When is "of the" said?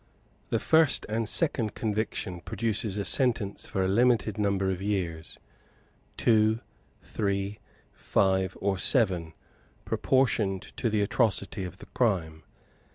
11.65-11.85